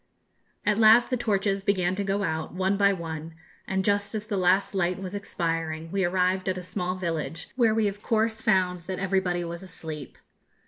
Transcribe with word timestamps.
At 0.65 0.79
last 0.79 1.11
the 1.11 1.15
torches 1.15 1.63
began 1.63 1.93
to 1.93 2.03
go 2.03 2.23
out, 2.23 2.55
one 2.55 2.75
by 2.75 2.91
one, 2.91 3.35
and 3.67 3.85
just 3.85 4.15
as 4.15 4.25
the 4.25 4.35
last 4.35 4.73
light 4.73 4.99
was 4.99 5.13
expiring 5.13 5.91
we 5.91 6.03
arrived 6.03 6.49
at 6.49 6.57
a 6.57 6.63
small 6.63 6.95
village, 6.95 7.49
where 7.55 7.75
we 7.75 7.87
of 7.87 8.01
course 8.01 8.41
found 8.41 8.81
that 8.87 8.97
everybody 8.97 9.43
was 9.43 9.61
asleep. 9.61 10.17